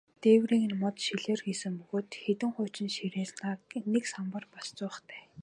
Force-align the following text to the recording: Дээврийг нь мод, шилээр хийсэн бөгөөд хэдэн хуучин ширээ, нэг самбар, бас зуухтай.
Дээврийг 0.21 0.63
нь 0.69 0.79
мод, 0.81 0.95
шилээр 1.05 1.41
хийсэн 1.45 1.73
бөгөөд 1.79 2.09
хэдэн 2.23 2.51
хуучин 2.53 2.89
ширээ, 2.95 3.27
нэг 3.93 4.03
самбар, 4.13 4.43
бас 4.53 4.67
зуухтай. 4.77 5.21